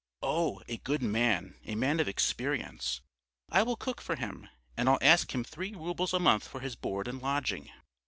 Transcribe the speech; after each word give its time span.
"Oh, 0.23 0.63
a 0.67 0.77
good 0.77 1.03
man, 1.03 1.57
a 1.63 1.75
man 1.75 1.99
of 1.99 2.07
experience. 2.07 3.01
I 3.51 3.61
will 3.61 3.75
cook 3.75 4.01
for 4.01 4.15
him. 4.15 4.49
And 4.75 4.89
I'll 4.89 4.97
ask 4.99 5.31
him 5.31 5.43
three 5.43 5.75
roubles 5.75 6.11
a 6.11 6.19
month 6.19 6.47
for 6.47 6.59
his 6.59 6.75
board 6.75 7.07
and 7.07 7.21
lodging." 7.21 7.69